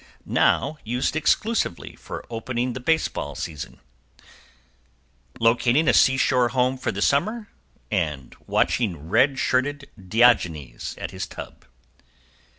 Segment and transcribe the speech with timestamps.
[0.25, 3.79] Now used exclusively for opening the Baseball Season,
[5.39, 7.49] Locating a Seashore Home for the Summer,
[7.91, 11.65] and watching Red Shirted Diogenes at his Tub.